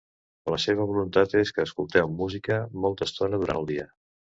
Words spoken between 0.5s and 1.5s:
La seva voluntat